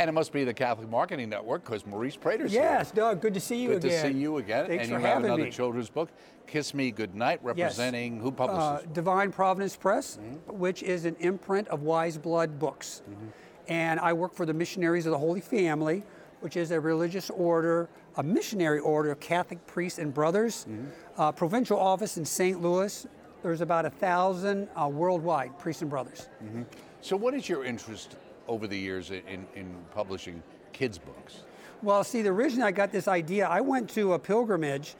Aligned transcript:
And 0.00 0.08
it 0.08 0.12
must 0.12 0.32
be 0.32 0.44
the 0.44 0.54
Catholic 0.54 0.88
Marketing 0.88 1.28
Network 1.28 1.62
because 1.62 1.84
Maurice 1.84 2.16
Prater's 2.16 2.52
here. 2.52 2.62
Yes, 2.62 2.90
Doug, 2.90 3.20
good 3.20 3.34
to 3.34 3.40
see 3.40 3.56
you 3.60 3.68
Good 3.68 3.84
again. 3.84 4.04
to 4.04 4.12
see 4.12 4.18
you 4.18 4.38
again. 4.38 4.66
Thanks 4.66 4.84
and 4.88 4.92
you 4.92 5.06
have 5.06 5.22
another 5.22 5.44
me. 5.44 5.50
children's 5.50 5.90
book, 5.90 6.08
Kiss 6.46 6.72
Me 6.72 6.90
Goodnight, 6.90 7.40
representing 7.44 8.18
who 8.18 8.28
Uh, 8.28 8.30
publishes? 8.30 8.88
Divine 8.94 9.30
Providence 9.30 9.76
Press, 9.76 10.16
Mm-hmm. 10.16 10.58
which 10.58 10.82
is 10.82 11.04
an 11.04 11.16
imprint 11.20 11.68
of 11.68 11.82
Wise 11.82 12.16
Blood 12.16 12.58
Books. 12.58 13.02
And 13.68 14.00
I 14.00 14.14
work 14.14 14.32
for 14.32 14.46
the 14.46 14.54
Missionaries 14.54 15.04
of 15.04 15.12
the 15.12 15.18
Holy 15.18 15.42
Family, 15.42 16.02
which 16.40 16.56
is 16.56 16.70
a 16.70 16.80
religious 16.80 17.28
order, 17.28 17.90
a 18.16 18.22
missionary 18.22 18.78
order 18.80 19.10
of 19.10 19.20
Catholic 19.20 19.64
priests 19.66 19.98
and 19.98 20.14
brothers. 20.14 20.64
Mm-hmm. 20.68 20.86
Uh, 21.20 21.30
provincial 21.32 21.78
office 21.78 22.16
in 22.16 22.24
St. 22.24 22.62
Louis. 22.62 23.06
There's 23.42 23.60
about 23.60 23.84
a 23.84 23.90
thousand 23.90 24.68
uh, 24.80 24.88
worldwide 24.88 25.58
priests 25.58 25.82
and 25.82 25.90
brothers. 25.90 26.30
so, 27.02 27.16
what 27.18 27.34
is 27.34 27.50
your 27.50 27.64
interest 27.64 28.16
over 28.48 28.66
the 28.66 28.78
years 28.78 29.10
in, 29.10 29.22
in, 29.26 29.46
in 29.54 29.74
publishing 29.94 30.42
kids' 30.72 30.98
books? 30.98 31.44
Well, 31.82 32.04
see, 32.04 32.22
the 32.22 32.32
reason 32.32 32.62
I 32.62 32.72
got 32.72 32.92
this 32.92 33.08
idea, 33.08 33.48
I 33.48 33.60
went 33.60 33.88
to 33.90 34.12
a 34.12 34.18
pilgrimage 34.18 34.96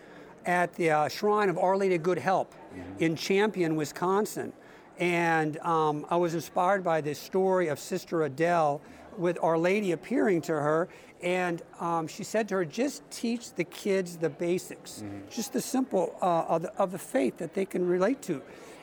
at 0.47 0.73
the 0.75 0.91
uh, 0.91 1.09
Shrine 1.09 1.51
of 1.51 1.59
Our 1.59 1.77
Lady 1.77 1.97
of 1.97 2.03
Good 2.03 2.19
Help 2.19 2.55
in 2.99 3.17
Champion, 3.17 3.77
Wisconsin. 3.77 4.53
And 4.99 5.59
um, 5.59 6.07
I 6.11 6.17
was 6.17 6.35
inspired 6.35 6.83
by 6.83 7.01
this 7.01 7.19
story 7.19 7.69
of 7.69 7.79
Sister 7.79 8.23
Adele 8.23 8.81
with 9.19 9.39
Our 9.43 9.59
Lady 9.59 9.93
appearing 9.93 10.41
to 10.43 10.53
her. 10.53 10.89
And 11.23 11.61
um, 11.81 12.07
she 12.07 12.25
said 12.25 12.49
to 12.49 12.55
her, 12.57 12.65
just 12.65 13.03
teach 13.11 13.53
the 13.53 13.65
kids 13.65 14.17
the 14.17 14.31
basics, 14.31 15.05
just 15.31 15.53
the 15.53 15.61
simple 15.61 16.17
uh, 16.23 16.45
of, 16.49 16.63
the, 16.63 16.75
of 16.77 16.93
the 16.93 16.99
faith 16.99 17.37
that 17.39 17.53
they 17.53 17.67
can 17.67 17.87
relate 17.87 18.23
to. 18.23 18.41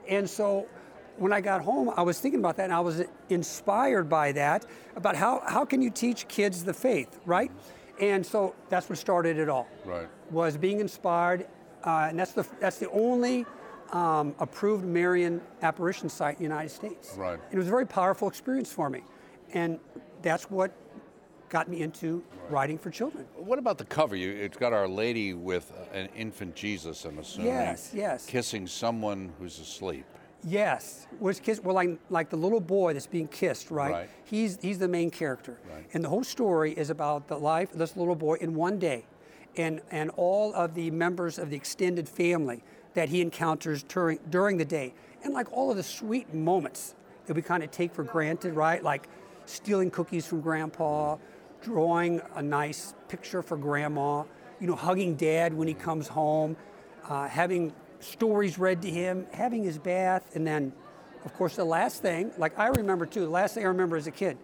And 0.07 0.29
so 0.29 0.67
when 1.17 1.33
I 1.33 1.41
got 1.41 1.61
home, 1.61 1.91
I 1.95 2.01
was 2.01 2.19
thinking 2.19 2.39
about 2.39 2.57
that 2.57 2.65
and 2.65 2.73
I 2.73 2.79
was 2.79 3.03
inspired 3.29 4.09
by 4.09 4.31
that 4.33 4.65
about 4.95 5.15
how, 5.15 5.41
how 5.45 5.65
can 5.65 5.81
you 5.81 5.89
teach 5.89 6.27
kids 6.27 6.63
the 6.63 6.73
faith, 6.73 7.19
right? 7.25 7.51
And 7.99 8.25
so 8.25 8.53
that's 8.69 8.89
what 8.89 8.97
started 8.97 9.37
it 9.37 9.49
all. 9.49 9.67
Right. 9.83 10.07
Was 10.29 10.55
being 10.57 10.79
inspired, 10.79 11.47
uh, 11.83 12.07
and 12.09 12.19
that's 12.19 12.33
the 12.33 12.45
that's 12.59 12.77
the 12.77 12.89
only 12.91 13.45
um, 13.91 14.35
approved 14.37 14.85
Marian 14.85 15.41
apparition 15.63 16.07
site 16.07 16.33
in 16.33 16.37
the 16.37 16.43
United 16.43 16.69
States. 16.69 17.15
Right. 17.17 17.39
It 17.51 17.57
was 17.57 17.65
a 17.65 17.71
very 17.71 17.87
powerful 17.87 18.27
experience 18.27 18.71
for 18.71 18.89
me, 18.89 19.01
and 19.53 19.79
that's 20.21 20.51
what 20.51 20.71
got 21.49 21.69
me 21.69 21.81
into 21.81 22.23
writing 22.49 22.77
for 22.77 22.91
children. 22.91 23.25
What 23.35 23.57
about 23.57 23.77
the 23.77 23.85
cover? 23.85 24.15
You, 24.15 24.31
it's 24.31 24.57
got 24.57 24.73
Our 24.73 24.87
Lady 24.87 25.33
with 25.33 25.71
an 25.93 26.09
infant 26.15 26.55
Jesus, 26.55 27.03
I'm 27.05 27.17
assuming. 27.17 27.47
Yes, 27.47 27.91
yes. 27.95 28.25
Kissing 28.25 28.67
someone 28.67 29.33
who's 29.39 29.57
asleep. 29.59 30.05
Yes, 30.43 31.07
was 31.19 31.39
kiss 31.39 31.59
well 31.61 31.75
like 31.75 31.97
like 32.09 32.29
the 32.29 32.37
little 32.37 32.59
boy 32.59 32.93
that's 32.93 33.07
being 33.07 33.27
kissed, 33.27 33.71
right? 33.71 33.91
Right. 33.91 34.09
He's 34.23 34.57
he's 34.61 34.79
the 34.79 34.87
main 34.87 35.09
character, 35.09 35.57
Right. 35.69 35.85
and 35.93 36.03
the 36.03 36.09
whole 36.09 36.23
story 36.23 36.73
is 36.73 36.89
about 36.89 37.27
the 37.27 37.37
life 37.37 37.73
of 37.73 37.79
this 37.79 37.97
little 37.97 38.15
boy 38.15 38.35
in 38.35 38.53
one 38.55 38.77
day, 38.79 39.05
and 39.57 39.81
and 39.91 40.09
all 40.15 40.53
of 40.53 40.73
the 40.75 40.91
members 40.91 41.37
of 41.39 41.49
the 41.49 41.55
extended 41.55 42.07
family 42.07 42.63
that 42.93 43.09
he 43.09 43.21
encounters 43.21 43.83
during 43.83 44.19
during 44.29 44.57
the 44.57 44.65
day, 44.65 44.93
and 45.23 45.33
like 45.33 45.51
all 45.51 45.71
of 45.71 45.77
the 45.77 45.83
sweet 45.83 46.33
moments 46.33 46.93
that 47.25 47.33
we 47.35 47.41
kind 47.41 47.63
of 47.63 47.71
take 47.71 47.93
for 47.93 48.03
granted, 48.03 48.53
right? 48.53 48.83
Like 48.83 49.09
stealing 49.45 49.89
cookies 49.91 50.25
from 50.25 50.39
grandpa, 50.41 51.17
drawing 51.61 52.21
a 52.35 52.41
nice 52.41 52.93
picture 53.09 53.41
for 53.41 53.57
grandma, 53.57 54.23
you 54.61 54.67
know, 54.67 54.75
hugging 54.75 55.15
dad 55.15 55.53
when 55.53 55.67
he 55.67 55.73
comes 55.73 56.07
home, 56.07 56.55
uh, 57.09 57.27
having 57.27 57.73
stories 57.99 58.57
read 58.59 58.81
to 58.83 58.89
him, 58.89 59.25
having 59.31 59.63
his 59.63 59.77
bath, 59.77 60.35
and 60.35 60.45
then, 60.45 60.73
of 61.25 61.33
course, 61.33 61.55
the 61.55 61.65
last 61.65 62.01
thing, 62.01 62.31
like 62.37 62.57
I 62.57 62.67
remember 62.67 63.05
too, 63.05 63.21
the 63.21 63.29
last 63.29 63.53
thing 63.55 63.63
I 63.63 63.67
remember 63.67 63.97
as 63.97 64.07
a 64.07 64.11
kid, 64.11 64.37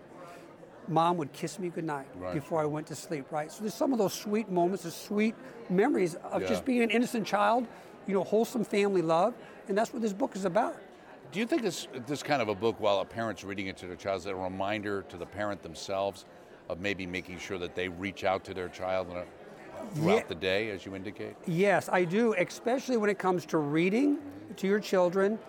mom 0.88 1.18
would 1.18 1.32
kiss 1.32 1.60
me 1.60 1.70
goodnight 1.70 2.08
Right. 2.16 2.34
before 2.34 2.62
I 2.62 2.66
went 2.66 2.88
to 2.88 2.96
sleep, 2.96 3.32
right? 3.32 3.52
So 3.52 3.62
there's 3.62 3.74
some 3.74 3.94
of 3.94 4.00
those 4.00 4.14
sweet 4.14 4.50
moments, 4.50 4.84
the 4.84 4.92
sweet 4.92 5.36
memories 5.70 6.16
of 6.16 6.42
Yeah. 6.42 6.48
just 6.48 6.66
being 6.66 6.82
an 6.82 6.90
innocent 6.90 7.26
child, 7.26 7.68
you 8.06 8.14
know, 8.14 8.24
wholesome 8.24 8.66
family 8.66 9.02
love, 9.02 9.34
and 9.68 9.78
that's 9.78 9.94
what 9.94 10.02
this 10.02 10.14
book 10.14 10.36
is 10.36 10.46
about. 10.46 10.76
Do 11.32 11.40
you 11.40 11.46
think 11.46 11.62
this 11.64 11.88
this 12.06 12.22
kind 12.22 12.42
of 12.42 12.50
a 12.50 12.54
book, 12.56 12.80
while 12.80 13.00
a 13.00 13.06
parent's 13.06 13.44
reading 13.44 13.68
it 13.68 13.78
to 13.78 13.88
their 13.88 13.96
child, 13.96 14.20
is 14.20 14.26
a 14.28 14.36
reminder 14.36 15.04
to 15.10 15.18
the 15.18 15.26
parent 15.26 15.64
themselves 15.64 16.26
of 16.70 16.80
maybe 16.80 17.06
making 17.06 17.40
sure 17.40 17.58
that 17.58 17.76
they 17.76 17.88
reach 17.88 18.24
out 18.24 18.44
to 18.44 18.54
their 18.54 18.70
child 18.70 19.10
in 19.10 19.18
a, 19.18 19.26
throughout 19.94 20.16
Yeah. 20.16 20.24
the 20.28 20.36
day, 20.36 20.70
as 20.72 20.86
you 20.86 20.96
indicate? 20.96 21.36
Yes, 21.46 21.90
I 21.92 22.04
do, 22.04 22.34
especially 22.34 22.98
when 22.98 23.10
it 23.10 23.18
comes 23.20 23.46
to 23.48 23.58
reading 23.58 24.18
to 24.58 24.68
your 24.68 24.80
children 24.80 25.40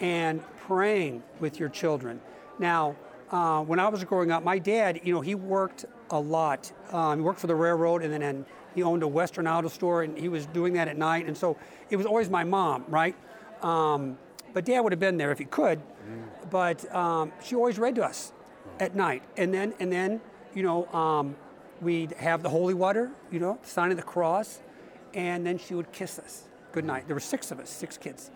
and 0.00 0.42
praying 0.66 1.22
with 1.40 1.58
your 1.58 1.68
children. 1.68 2.20
Now, 2.58 2.96
uh, 3.30 3.62
when 3.62 3.78
I 3.78 3.88
was 3.88 4.04
growing 4.04 4.30
up, 4.30 4.44
my 4.44 4.58
dad, 4.58 5.00
you 5.02 5.12
know, 5.14 5.20
he 5.20 5.34
worked 5.34 5.84
a 6.10 6.18
lot. 6.20 6.72
Um, 6.92 7.18
he 7.18 7.24
worked 7.24 7.40
for 7.40 7.46
the 7.46 7.54
railroad 7.54 8.02
and 8.02 8.12
then 8.12 8.22
and 8.22 8.44
he 8.74 8.82
owned 8.82 9.02
a 9.02 9.08
Western 9.08 9.46
auto 9.46 9.68
store 9.68 10.02
and 10.02 10.16
he 10.18 10.28
was 10.28 10.46
doing 10.46 10.72
that 10.74 10.88
at 10.88 10.96
night. 10.98 11.26
And 11.26 11.36
so 11.36 11.56
it 11.90 11.96
was 11.96 12.06
always 12.06 12.28
my 12.28 12.44
mom, 12.44 12.84
right? 12.88 13.14
Um, 13.62 14.18
but 14.52 14.64
dad 14.64 14.80
would 14.80 14.92
have 14.92 15.00
been 15.00 15.16
there 15.16 15.32
if 15.32 15.38
he 15.38 15.44
could. 15.44 15.80
But 16.50 16.92
um, 16.94 17.32
she 17.42 17.56
always 17.56 17.78
read 17.78 17.94
to 17.96 18.04
us 18.04 18.32
at 18.78 18.94
night. 18.94 19.22
And 19.36 19.52
then, 19.54 19.74
and 19.80 19.90
then 19.90 20.20
you 20.54 20.62
know, 20.62 20.86
um, 20.92 21.36
we'd 21.80 22.12
have 22.12 22.42
the 22.42 22.48
holy 22.48 22.74
water, 22.74 23.10
you 23.30 23.38
know, 23.38 23.58
the 23.62 23.68
sign 23.68 23.90
of 23.90 23.96
the 23.96 24.02
cross, 24.02 24.60
and 25.12 25.46
then 25.46 25.58
she 25.58 25.74
would 25.74 25.92
kiss 25.92 26.18
us. 26.18 26.44
Good 26.72 26.84
night. 26.84 27.06
There 27.06 27.14
were 27.14 27.20
six 27.20 27.50
of 27.50 27.60
us, 27.60 27.70
six 27.70 27.96
kids. 27.96 28.30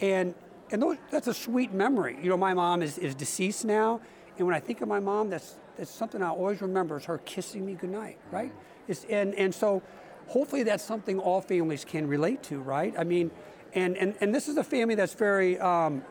And, 0.00 0.34
and 0.70 0.82
those, 0.82 0.96
that's 1.10 1.26
a 1.26 1.34
sweet 1.34 1.72
memory. 1.72 2.18
You 2.22 2.30
know, 2.30 2.36
my 2.36 2.54
mom 2.54 2.82
is, 2.82 2.98
is 2.98 3.14
deceased 3.14 3.64
now, 3.64 4.00
and 4.38 4.46
when 4.46 4.56
I 4.56 4.60
think 4.60 4.80
of 4.80 4.88
my 4.88 5.00
mom, 5.00 5.30
that's, 5.30 5.56
that's 5.76 5.90
something 5.90 6.22
I 6.22 6.30
always 6.30 6.62
remember 6.62 6.96
is 6.96 7.04
her 7.04 7.18
kissing 7.18 7.66
me 7.66 7.74
goodnight, 7.74 8.18
right? 8.30 8.52
It's, 8.88 9.04
and, 9.04 9.34
and 9.34 9.54
so 9.54 9.82
hopefully 10.28 10.62
that's 10.62 10.82
something 10.82 11.18
all 11.18 11.40
families 11.40 11.84
can 11.84 12.06
relate 12.08 12.42
to, 12.44 12.60
right? 12.60 12.94
I 12.98 13.04
mean, 13.04 13.30
and, 13.74 13.96
and, 13.96 14.14
and 14.20 14.34
this 14.34 14.48
is 14.48 14.56
a 14.56 14.64
family 14.64 14.94
that's 14.94 15.14
very, 15.14 15.58
um, 15.58 16.02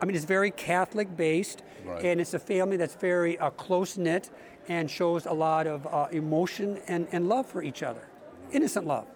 I 0.00 0.06
mean, 0.06 0.16
it's 0.16 0.24
very 0.24 0.50
Catholic 0.50 1.14
based, 1.16 1.62
Right. 1.84 2.04
and 2.04 2.20
it's 2.20 2.34
a 2.34 2.38
family 2.38 2.76
that's 2.76 2.94
very 2.94 3.38
uh, 3.38 3.50
close 3.50 3.96
knit 3.98 4.30
and 4.68 4.90
shows 4.90 5.26
a 5.26 5.32
lot 5.32 5.66
of 5.66 5.86
uh, 5.86 6.08
emotion 6.12 6.78
and, 6.88 7.06
and 7.12 7.28
love 7.28 7.46
for 7.46 7.62
each 7.62 7.82
other, 7.82 8.02
innocent 8.52 8.86
love. 8.86 9.06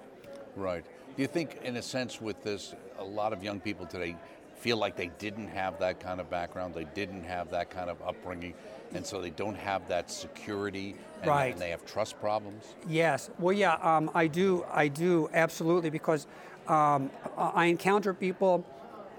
Right. 0.56 0.84
Do 1.16 1.22
you 1.22 1.28
think, 1.28 1.58
in 1.62 1.76
a 1.76 1.82
sense, 1.82 2.20
with 2.20 2.42
this, 2.42 2.74
a 2.98 3.04
lot 3.04 3.32
of 3.32 3.42
young 3.42 3.60
people 3.60 3.86
today 3.86 4.16
feel 4.56 4.76
like 4.78 4.96
they 4.96 5.10
didn't 5.18 5.48
have 5.48 5.78
that 5.80 6.00
kind 6.00 6.20
of 6.20 6.30
background, 6.30 6.74
they 6.74 6.86
didn't 6.94 7.24
have 7.24 7.50
that 7.50 7.70
kind 7.70 7.88
of 7.90 8.00
upbringing, 8.02 8.54
and 8.94 9.04
so 9.06 9.20
they 9.20 9.30
don't 9.30 9.56
have 9.56 9.86
that 9.88 10.10
security, 10.10 10.96
and, 11.20 11.28
Right. 11.30 11.52
and 11.52 11.60
they 11.60 11.70
have 11.70 11.84
trust 11.84 12.18
problems? 12.20 12.64
Yes. 12.88 13.30
Well, 13.38 13.52
yeah, 13.52 13.74
um, 13.74 14.10
I 14.14 14.26
do. 14.26 14.64
I 14.72 14.88
do 14.88 15.28
absolutely 15.34 15.90
because 15.90 16.26
um, 16.66 17.10
I 17.36 17.66
encounter 17.66 18.14
people 18.14 18.64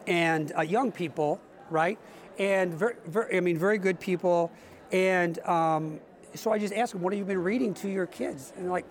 and 0.08 0.52
uh, 0.58 0.62
young 0.62 0.92
people, 0.92 1.40
right? 1.70 1.98
And 2.38 2.74
very, 2.74 2.96
very, 3.06 3.38
I 3.38 3.40
mean, 3.40 3.58
very 3.58 3.78
good 3.78 4.00
people. 4.00 4.52
And 4.92 5.40
um, 5.40 6.00
so 6.34 6.52
I 6.52 6.60
just 6.60 6.74
ask 6.74 6.94
them, 6.94 7.02
"What 7.02 7.14
have 7.14 7.20
you 7.20 7.26
been 7.26 7.44
reading 7.44 7.74
to 7.76 7.90
your 7.90 8.06
kids?" 8.06 8.52
And 8.56 8.66
they're 8.66 8.72
like, 8.72 8.86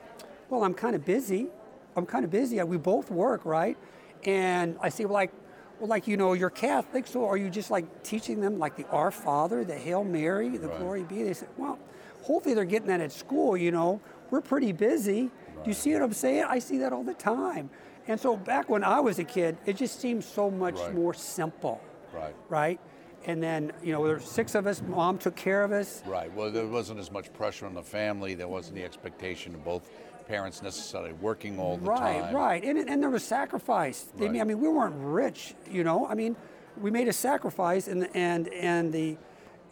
"Well, 0.49 0.65
I'm 0.65 0.75
kind 0.75 0.95
of 0.97 1.05
busy. 1.05 1.49
I'm 1.97 2.07
kind 2.07 2.25
of 2.25 2.31
busy. 2.31 2.63
We 2.63 2.77
both 2.79 3.11
work, 3.11 3.45
right?" 3.45 3.77
And 4.25 4.77
I 4.81 4.89
say, 4.89 5.05
"Well, 5.05 5.15
like." 5.15 5.33
Well, 5.81 5.89
like 5.89 6.07
you 6.07 6.17
know, 6.17 6.34
you're 6.34 6.51
Catholic, 6.51 7.05
so 7.05 7.27
are 7.27 7.37
you 7.37 7.51
just 7.51 7.69
like 7.69 8.05
teaching 8.05 8.41
them 8.41 8.61
like 8.61 8.77
the 8.77 8.87
Our 8.91 9.11
Father, 9.11 9.65
the 9.65 9.75
Hail 9.75 10.05
Mary, 10.05 10.57
the 10.57 10.69
Right. 10.69 10.79
Glory 10.79 11.03
Be? 11.03 11.25
They 11.25 11.33
said, 11.34 11.49
well, 11.57 11.81
hopefully 12.23 12.55
they're 12.55 12.65
getting 12.65 12.87
that 12.87 13.01
at 13.01 13.11
school. 13.11 13.57
You 13.57 13.73
know, 13.73 14.01
we're 14.31 14.41
pretty 14.41 14.71
busy. 14.71 15.23
Do 15.25 15.61
you 15.65 15.73
see 15.75 15.93
what 15.95 16.03
I'm 16.03 16.13
saying? 16.13 16.45
I 16.49 16.61
see 16.61 16.79
that 16.79 16.93
all 16.93 17.03
the 17.03 17.13
time. 17.13 17.71
And 18.07 18.21
so 18.21 18.37
back 18.37 18.69
when 18.69 18.84
I 18.84 19.01
was 19.01 19.19
a 19.19 19.25
kid, 19.25 19.59
it 19.66 19.77
just 19.77 19.98
seemed 20.01 20.22
so 20.22 20.48
much 20.48 20.77
Right. 20.77 20.95
more 20.95 21.13
simple, 21.13 21.81
Right. 22.15 22.34
right? 22.49 22.81
And 23.27 23.43
then 23.43 23.72
you 23.83 23.93
know, 23.93 24.05
there 24.05 24.15
were 24.15 24.21
six 24.21 24.55
of 24.55 24.66
us. 24.66 24.83
Mom 24.83 25.19
took 25.19 25.34
care 25.34 25.65
of 25.65 25.72
us. 25.72 26.03
Right. 26.07 26.33
Well, 26.34 26.51
there 26.51 26.66
wasn't 26.66 27.01
as 27.01 27.11
much 27.11 27.33
pressure 27.33 27.66
on 27.66 27.75
the 27.75 27.83
family. 27.83 28.34
There 28.34 28.49
wasn't 28.49 28.77
the 28.77 28.84
expectation 28.84 29.55
of 29.55 29.65
both 29.65 29.89
parents 30.27 30.63
necessarily 30.63 31.13
working 31.15 31.59
all 31.59 31.77
the 31.77 31.87
right, 31.87 32.22
time. 32.22 32.34
right. 32.34 32.63
right 32.63 32.65
And, 32.65 32.78
and 32.89 33.03
there 33.03 33.11
was 33.11 33.25
sacrifice. 33.25 34.07
Right. 34.16 34.41
I 34.41 34.45
mean, 34.45 34.61
we 34.61 34.69
weren't 34.69 34.97
rich, 34.97 35.55
you 35.71 35.84
know. 35.84 36.07
I 36.07 36.15
mean, 36.15 36.37
we 36.81 36.91
made 36.91 37.09
a 37.09 37.13
sacrifice, 37.13 37.89
and 37.89 38.09
and 38.15 38.49
and 38.49 38.93
the 38.93 39.17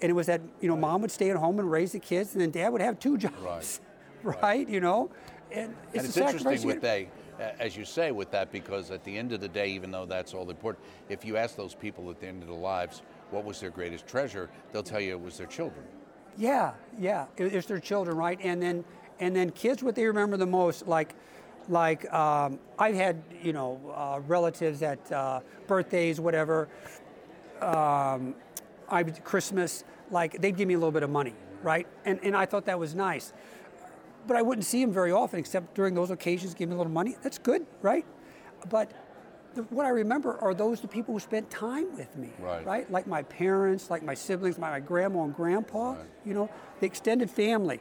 and 0.00 0.10
it 0.10 0.14
was 0.14 0.26
that 0.26 0.40
you 0.60 0.68
know, 0.68 0.76
mom 0.76 1.02
would 1.02 1.10
stay 1.10 1.30
at 1.30 1.36
home 1.36 1.58
and 1.58 1.70
raise 1.70 1.92
the 1.92 1.98
kids, 1.98 2.32
and 2.32 2.40
then 2.40 2.50
dad 2.50 2.70
would 2.70 2.80
have 2.80 2.98
two 2.98 3.18
jobs, 3.18 3.80
right? 4.22 4.68
You 4.68 4.80
know, 4.80 5.10
and 5.50 5.74
it's, 5.92 5.96
and 5.96 6.06
it's 6.06 6.08
a 6.08 6.12
sacrifice 6.12 6.38
interesting 6.38 6.68
with 6.68 6.80
they, 6.80 7.08
as 7.38 7.76
you 7.76 7.84
say, 7.84 8.10
with 8.12 8.30
that, 8.30 8.52
because 8.52 8.90
at 8.90 9.04
the 9.04 9.16
end 9.16 9.32
of 9.32 9.40
the 9.40 9.48
day, 9.48 9.68
even 9.70 9.90
though 9.90 10.06
that's 10.06 10.34
all 10.34 10.48
important, 10.50 10.84
if 11.08 11.24
you 11.24 11.36
ask 11.36 11.56
those 11.56 11.74
people 11.74 12.10
at 12.10 12.20
the 12.20 12.26
end 12.26 12.42
of 12.42 12.48
their 12.48 12.56
lives 12.58 13.02
what 13.30 13.44
was 13.44 13.58
their 13.60 13.70
greatest 13.70 14.06
treasure, 14.06 14.50
they'll 14.72 14.82
tell 14.82 15.00
you 15.00 15.12
it 15.12 15.20
was 15.20 15.38
their 15.38 15.46
children. 15.46 15.84
Yeah, 16.36 16.72
yeah. 16.98 17.26
It- 17.36 17.54
It's 17.54 17.66
their 17.66 17.80
children, 17.80 18.16
right? 18.16 18.38
And 18.42 18.60
then 18.62 18.84
and 19.20 19.36
then 19.36 19.50
kids, 19.50 19.82
what 19.82 19.94
they 19.94 20.06
remember 20.06 20.36
the 20.36 20.46
most, 20.46 20.86
like 20.88 21.14
like 21.68 22.12
um, 22.12 22.58
I've 22.78 22.94
had 22.94 23.22
you 23.42 23.52
know 23.52 23.80
uh, 23.94 24.20
relatives 24.26 24.82
at 24.82 25.12
uh, 25.12 25.40
birthdays, 25.66 26.20
whatever. 26.20 26.68
Um, 27.60 28.34
I 28.88 29.04
Christmas, 29.04 29.84
like 30.10 30.40
they'd 30.40 30.56
give 30.56 30.68
me 30.68 30.74
a 30.74 30.78
little 30.78 30.90
bit 30.92 31.02
of 31.02 31.10
money, 31.10 31.34
right? 31.62 31.86
And, 32.04 32.18
and 32.22 32.36
I 32.36 32.46
thought 32.46 32.66
that 32.66 32.78
was 32.78 32.94
nice. 32.94 33.32
But 34.26 34.36
I 34.36 34.42
wouldn't 34.42 34.64
see 34.64 34.82
him 34.82 34.92
very 34.92 35.12
often, 35.12 35.38
except 35.38 35.74
during 35.74 35.94
those 35.94 36.10
occasions, 36.10 36.54
give 36.54 36.68
me 36.68 36.74
a 36.74 36.78
little 36.78 36.92
money. 36.92 37.16
That's 37.22 37.38
good, 37.38 37.66
right? 37.80 38.06
But 38.70 38.92
the, 39.54 39.62
what 39.64 39.84
I 39.84 39.90
remember 39.90 40.38
are 40.38 40.54
those 40.54 40.80
the 40.80 40.88
people 40.88 41.14
who 41.14 41.20
spent 41.20 41.50
time 41.50 41.96
with 41.96 42.16
me, 42.16 42.30
Right. 42.64 42.90
Like 42.90 43.06
my 43.06 43.22
parents, 43.22 43.90
like 43.90 44.02
my 44.02 44.14
siblings, 44.14 44.58
my, 44.58 44.70
my 44.70 44.80
grandma 44.80 45.24
and 45.24 45.34
grandpa, 45.34 45.96
you 46.24 46.34
know, 46.34 46.48
the 46.80 46.86
extended 46.86 47.30
family 47.30 47.80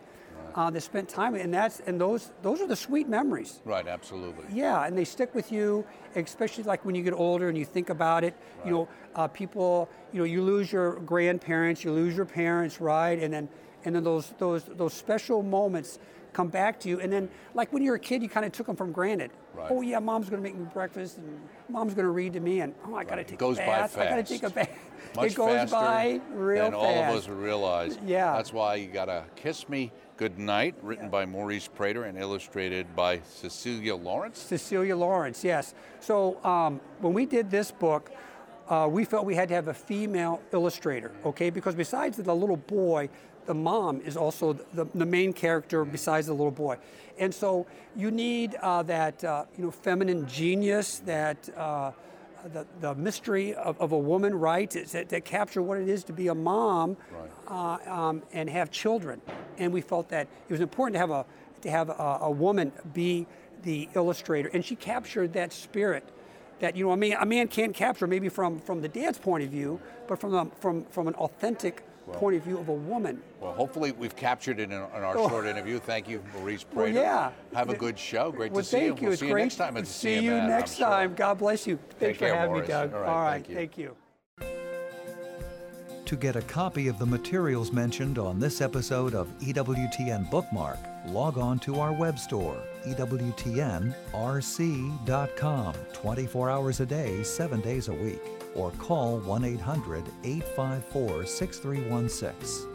uh, 0.55 0.69
that 0.69 0.81
spent 0.81 1.07
time, 1.07 1.35
and 1.35 1.53
that's 1.53 1.79
and 1.81 1.99
those 1.99 2.31
those 2.41 2.61
are 2.61 2.67
the 2.67 2.75
sweet 2.75 3.07
memories. 3.07 3.61
Right, 3.63 3.87
absolutely. 3.87 4.45
Yeah, 4.51 4.85
and 4.85 4.97
they 4.97 5.05
stick 5.05 5.33
with 5.33 5.51
you, 5.51 5.85
especially 6.15 6.63
like 6.63 6.83
when 6.83 6.95
you 6.95 7.03
get 7.03 7.13
older 7.13 7.47
and 7.47 7.57
you 7.57 7.65
think 7.65 7.89
about 7.89 8.23
it. 8.23 8.35
You 8.65 8.71
know, 8.71 8.89
uh, 9.15 9.27
people, 9.27 9.89
you 10.11 10.19
know, 10.19 10.25
you 10.25 10.41
lose 10.41 10.71
your 10.71 10.99
grandparents, 10.99 11.83
you 11.83 11.91
lose 11.91 12.15
your 12.15 12.25
parents, 12.25 12.81
right? 12.81 13.17
And 13.19 13.33
then, 13.33 13.49
and 13.85 13.95
then 13.95 14.03
those 14.03 14.33
those 14.37 14.65
those 14.65 14.93
special 14.93 15.41
moments 15.41 15.99
come 16.33 16.47
back 16.47 16.79
to 16.81 16.89
you. 16.89 16.99
And 16.99 17.11
then, 17.11 17.29
like 17.53 17.71
when 17.73 17.83
you're 17.83 17.95
a 17.95 17.99
kid, 17.99 18.21
you 18.23 18.29
kind 18.29 18.45
of 18.45 18.51
took 18.51 18.67
them 18.67 18.75
for 18.75 18.87
granted. 18.87 19.31
Right. 19.53 19.67
Oh 19.71 19.81
yeah, 19.81 19.99
mom's 19.99 20.29
going 20.29 20.41
to 20.41 20.47
make 20.47 20.57
me 20.57 20.65
breakfast, 20.73 21.17
and 21.17 21.39
mom's 21.69 21.93
going 21.93 22.05
to 22.05 22.11
read 22.11 22.33
to 22.33 22.39
me, 22.39 22.61
and 22.61 22.73
oh, 22.87 22.95
I 22.95 23.03
got 23.03 23.15
to 23.15 23.21
Right. 23.21 23.27
Take 23.27 23.41
a 23.41 23.53
bath. 23.55 23.97
I 23.97 24.03
got 24.09 24.09
to 24.09 24.15
fast. 24.15 24.29
take 24.29 24.43
a 24.43 24.49
bath. 24.49 24.69
Much 25.15 25.31
it 25.31 25.35
goes 25.35 25.71
by 25.71 26.21
real 26.31 26.63
than 26.63 26.71
fast. 26.73 26.83
all 26.83 27.03
of 27.03 27.15
us 27.15 27.27
realize. 27.27 27.99
Yeah. 28.05 28.33
That's 28.33 28.53
why 28.53 28.75
you 28.75 28.87
gotta 28.87 29.25
kiss 29.35 29.67
me 29.67 29.91
good 30.21 30.37
night, 30.37 30.75
written 30.83 31.09
by 31.09 31.25
Maurice 31.25 31.67
Prater 31.67 32.03
and 32.03 32.15
illustrated 32.17 32.95
by 32.95 33.19
Cecilia 33.21 33.95
Lawrence. 33.95 34.37
Cecilia 34.37 34.95
Lawrence, 34.95 35.43
yes. 35.43 35.73
So 35.99 36.41
um, 36.45 36.79
when 36.99 37.13
we 37.13 37.25
did 37.25 37.49
this 37.49 37.71
book, 37.71 38.11
uh, 38.71 38.87
we 38.87 39.03
felt 39.03 39.25
we 39.25 39.35
had 39.35 39.49
to 39.49 39.53
have 39.53 39.67
a 39.67 39.73
female 39.73 40.41
illustrator, 40.53 41.11
okay? 41.25 41.49
Because 41.49 41.75
besides 41.75 42.15
the 42.15 42.33
little 42.33 42.55
boy, 42.55 43.09
the 43.45 43.53
mom 43.53 43.99
is 44.01 44.15
also 44.15 44.53
the, 44.53 44.85
the 44.95 45.05
main 45.05 45.33
character 45.33 45.83
besides 45.83 46.27
the 46.27 46.33
little 46.33 46.51
boy. 46.51 46.77
And 47.19 47.35
so 47.35 47.67
you 47.97 48.11
need 48.11 48.55
uh, 48.55 48.83
that, 48.83 49.23
uh, 49.23 49.43
you 49.57 49.65
know, 49.65 49.71
feminine 49.71 50.25
genius, 50.25 50.99
that 50.99 51.49
uh, 51.57 51.91
the, 52.53 52.65
the 52.79 52.95
mystery 52.95 53.53
of, 53.55 53.79
of 53.81 53.91
a 53.91 53.97
woman, 53.97 54.33
right? 54.33 54.69
That, 54.69 55.09
that 55.09 55.25
capture 55.25 55.61
what 55.61 55.77
it 55.77 55.89
is 55.89 56.05
to 56.05 56.13
be 56.13 56.29
a 56.29 56.35
mom 56.35 56.95
uh, 57.49 57.77
um, 57.85 58.23
and 58.31 58.49
have 58.49 58.71
children. 58.71 59.21
And 59.57 59.73
we 59.73 59.81
felt 59.81 60.07
that 60.09 60.27
it 60.47 60.51
was 60.51 60.61
important 60.61 60.93
to 60.95 60.99
have 60.99 61.11
a 61.11 61.25
to 61.61 61.69
have 61.69 61.89
a, 61.89 62.17
a 62.21 62.31
woman 62.31 62.71
be 62.93 63.27
the 63.63 63.87
illustrator, 63.93 64.49
and 64.53 64.65
she 64.65 64.75
captured 64.75 65.33
that 65.33 65.53
spirit. 65.53 66.03
That 66.61 66.75
you 66.75 66.85
know, 66.85 66.91
a 66.91 66.97
man, 66.97 67.17
a 67.19 67.25
man 67.25 67.47
can't 67.47 67.73
capture 67.73 68.05
maybe 68.05 68.29
from 68.29 68.59
from 68.59 68.81
the 68.81 68.87
dad's 68.87 69.17
point 69.17 69.43
of 69.43 69.49
view, 69.49 69.79
but 70.07 70.19
from 70.19 70.31
the, 70.31 70.45
from 70.59 70.85
from 70.85 71.07
an 71.07 71.15
authentic 71.15 71.83
point 72.13 72.35
of 72.35 72.43
view 72.43 72.59
of 72.59 72.69
a 72.69 72.73
woman. 72.73 73.19
Well, 73.39 73.53
hopefully 73.53 73.93
we've 73.93 74.15
captured 74.15 74.59
it 74.59 74.65
in, 74.65 74.71
in 74.73 74.77
our 74.79 75.17
Oh. 75.17 75.27
short 75.27 75.47
interview. 75.47 75.79
Thank 75.79 76.07
you, 76.07 76.21
Maurice 76.35 76.65
Well, 76.71 76.85
Prater. 76.85 76.99
yeah. 77.01 77.31
Have 77.55 77.69
a 77.69 77.75
good 77.75 77.97
show. 77.97 78.31
Great 78.31 78.51
well, 78.51 78.61
to 78.63 78.69
see 78.69 78.77
you. 78.83 78.87
thank 78.89 79.01
you. 79.01 79.05
We'll 79.07 79.13
It's 79.13 79.19
see 79.21 79.27
you 79.27 79.33
great. 79.33 79.43
next 79.43 79.55
time 79.55 79.75
at 79.77 79.85
the 79.85 79.89
See 79.89 80.15
you 80.19 80.31
CMN, 80.31 80.41
I'm 80.43 80.49
next 80.49 80.75
sure. 80.75 80.87
time. 80.87 81.15
God 81.15 81.39
bless 81.39 81.65
you. 81.65 81.79
Thanks 81.99 82.19
for 82.19 82.25
care, 82.25 82.35
having 82.35 82.51
Morris. 82.53 82.67
me, 82.67 82.73
Doug. 82.73 82.93
All 82.93 83.01
right, 83.01 83.31
thank 83.33 83.49
you. 83.49 83.55
Thank 83.55 83.77
you. 83.77 83.95
To 86.11 86.17
get 86.17 86.35
a 86.35 86.41
copy 86.41 86.89
of 86.89 86.99
the 86.99 87.05
materials 87.05 87.71
mentioned 87.71 88.19
on 88.19 88.37
this 88.37 88.59
episode 88.59 89.15
of 89.15 89.29
EWTN 89.39 90.29
Bookmark, 90.29 90.77
log 91.05 91.37
on 91.37 91.57
to 91.59 91.79
our 91.79 91.93
web 91.93 92.19
store, 92.19 92.61
EWTNRC.com, 92.85 93.95
24 95.93 96.49
hours 96.49 96.81
a 96.81 96.85
day, 96.85 97.23
7 97.23 97.61
days 97.61 97.87
a 97.87 97.93
week, 97.93 98.19
or 98.55 98.71
call 98.71 99.19
1 99.19 99.45
800 99.45 100.03
854 100.25 101.25
6316. 101.25 102.70